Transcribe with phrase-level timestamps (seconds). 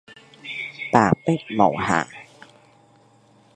[0.91, 2.07] 白璧無瑕